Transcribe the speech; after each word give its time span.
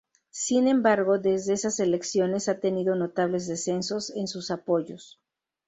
Sin 0.31 0.67
embargo, 0.67 1.19
desde 1.19 1.53
esas 1.53 1.79
elecciones 1.79 2.49
ha 2.49 2.59
tenido 2.59 2.95
notables 2.95 3.45
descensos 3.45 4.09
en 4.15 4.27
sus 4.27 4.49
apoyos. 4.49 5.19